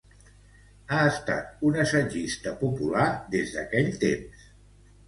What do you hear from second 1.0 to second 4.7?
estat un assagista popular des d'aquell temps.